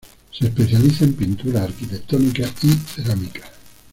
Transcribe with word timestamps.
Se 0.31 0.47
especializa 0.47 1.03
en 1.05 1.13
pinturas 1.13 1.61
arquitectónicas 1.61 2.51
y 2.63 2.71
cerámicas. 2.73 3.51